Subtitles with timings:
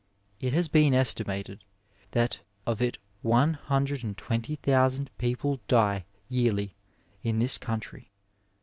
[0.39, 1.63] It has been estimated
[2.09, 6.73] that of it one hundred and twenty thousand people die yearly
[7.21, 8.09] in this country.